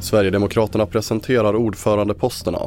[0.00, 2.58] Sverigedemokraterna presenterar ordförandeposterna.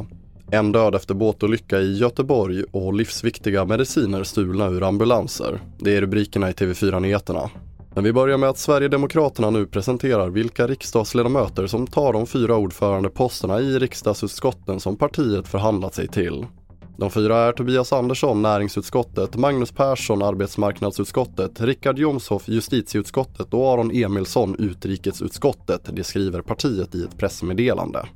[0.50, 5.60] En död efter båtolycka i Göteborg och livsviktiga mediciner stulna ur ambulanser.
[5.78, 7.50] Det är rubrikerna i TV4 Nyheterna.
[7.94, 13.60] Men vi börjar med att Sverigedemokraterna nu presenterar vilka riksdagsledamöter som tar de fyra ordförandeposterna
[13.60, 16.46] i riksdagsutskotten som partiet förhandlat sig till.
[17.00, 24.56] De fyra är Tobias Andersson, näringsutskottet, Magnus Persson, arbetsmarknadsutskottet, Richard Jomshoff, justitieutskottet och Aron Emilsson,
[24.58, 25.90] utrikesutskottet.
[25.92, 28.06] Det skriver partiet i ett pressmeddelande.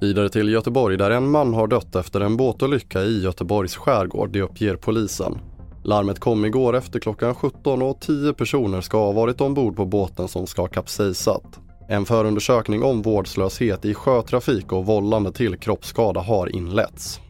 [0.00, 4.42] Vidare till Göteborg där en man har dött efter en båtolycka i Göteborgs skärgård, det
[4.42, 5.38] uppger polisen.
[5.84, 10.28] Larmet kom igår efter klockan 17 och 10 personer ska ha varit ombord på båten
[10.28, 11.60] som ska ha kapsejsat.
[11.88, 17.20] En förundersökning om vårdslöshet i sjötrafik och vållande till kroppsskada har inletts.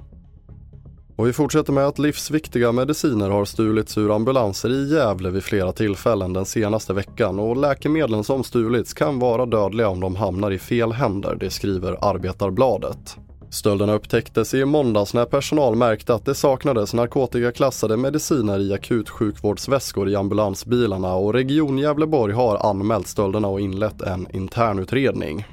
[1.19, 5.73] Och vi fortsätter med att livsviktiga mediciner har stulits ur ambulanser i Gävle vid flera
[5.73, 10.59] tillfällen den senaste veckan och läkemedlen som stulits kan vara dödliga om de hamnar i
[10.59, 13.17] fel händer, det skriver Arbetarbladet.
[13.51, 20.17] Stölderna upptäcktes i måndags när personal märkte att det saknades narkotikaklassade mediciner i akutsjukvårdsväskor i
[20.17, 25.45] ambulansbilarna och Region Gävleborg har anmält stölderna och inlett en internutredning.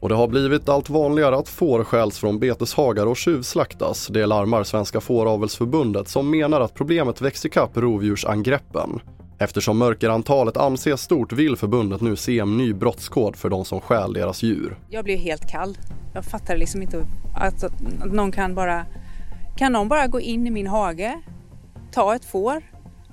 [0.00, 4.06] Och det har blivit allt vanligare att får stjäls från beteshagar och tjuvslaktas.
[4.06, 9.00] Det larmar Svenska Fåravelsförbundet som menar att problemet växer ikapp rovdjursangreppen.
[9.38, 14.12] Eftersom mörkerantalet anses stort vill förbundet nu se en ny brottskod för de som stjäl
[14.12, 14.78] deras djur.
[14.88, 15.78] Jag blir helt kall.
[16.14, 17.72] Jag fattar liksom inte att, att
[18.12, 18.86] någon kan bara...
[19.56, 21.20] Kan någon bara gå in i min hage,
[21.92, 22.62] ta ett får,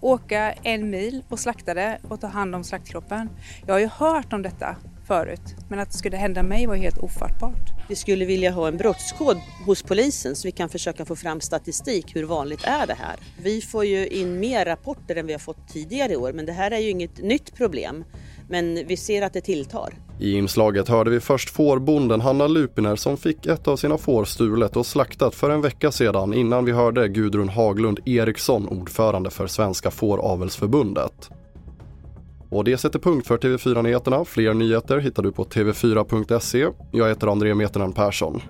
[0.01, 3.29] åka en mil och slakta det och ta hand om slaktkroppen?
[3.65, 4.75] Jag har ju hört om detta
[5.07, 5.55] förut.
[5.69, 7.73] Men att det skulle hända mig var helt ofattbart.
[7.89, 12.15] Vi skulle vilja ha en brottskod hos polisen så vi kan försöka få fram statistik.
[12.15, 13.15] Hur vanligt är det här?
[13.41, 16.51] Vi får ju in mer rapporter än vi har fått tidigare i år men det
[16.51, 18.03] här är ju inget nytt problem.
[18.49, 19.93] Men vi ser att det tilltar.
[20.19, 24.75] I inslaget hörde vi först fårbonden Hanna Lupiner som fick ett av sina får stulet
[24.75, 29.91] och slaktat för en vecka sedan innan vi hörde Gudrun Haglund Eriksson, ordförande för Svenska
[29.91, 31.29] Fåravelsförbundet.
[32.49, 34.25] Och det sätter punkt för TV4 Nyheterna.
[34.25, 36.67] Fler nyheter hittar du på tv4.se.
[36.91, 38.41] Jag heter André Meternan Persson.